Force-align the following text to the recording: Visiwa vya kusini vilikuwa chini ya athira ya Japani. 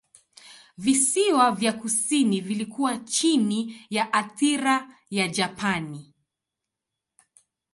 Visiwa 0.77 1.51
vya 1.51 1.73
kusini 1.73 2.41
vilikuwa 2.41 2.97
chini 2.97 3.85
ya 3.89 4.13
athira 4.13 4.97
ya 5.09 5.27
Japani. 5.27 6.13